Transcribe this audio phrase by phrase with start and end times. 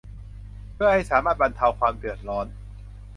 [0.73, 2.47] เพื่อให้สามารถบรรเทาความเดือดร้อน